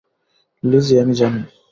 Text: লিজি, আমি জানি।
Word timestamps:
লিজি, 0.63 0.95
আমি 1.03 1.13
জানি। 1.13 1.41